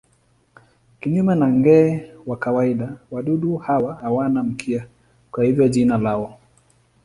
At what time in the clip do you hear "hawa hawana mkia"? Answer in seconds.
3.57-4.87